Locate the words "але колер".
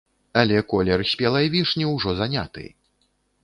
0.39-1.03